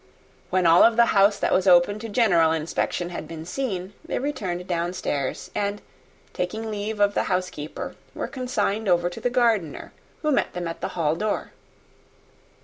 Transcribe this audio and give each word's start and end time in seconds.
When 0.49 0.65
all 0.65 0.81
of 0.81 0.95
the 0.95 1.05
house 1.13 1.37
that 1.37 1.53
was 1.53 1.67
open 1.67 1.99
to 1.99 2.09
general 2.09 2.51
inspection 2.51 3.09
had 3.11 3.27
been 3.27 3.45
seen, 3.45 3.93
they 4.03 4.17
returned 4.17 4.65
down 4.65 4.93
stairs; 4.93 5.51
and, 5.53 5.79
taking 6.33 6.71
leave 6.71 6.99
of 6.99 7.13
the 7.13 7.25
housekeeper, 7.29 7.95
were 8.15 8.27
consigned 8.27 8.87
over 8.87 9.11
to 9.11 9.21
the 9.21 9.29
gardener, 9.29 9.93
who 10.23 10.31
met 10.31 10.53
them 10.53 10.67
at 10.67 10.81
the 10.81 10.97
hall 10.97 11.15
door. 11.15 11.51